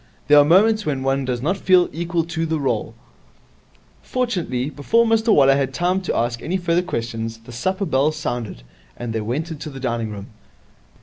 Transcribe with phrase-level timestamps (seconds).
[0.29, 2.95] There are moments when one does not feel equal to the role.
[4.01, 8.63] Fortunately, before Mr Waller had time to ask any further questions, the supper bell sounded,
[8.97, 10.29] and they went into the dining room.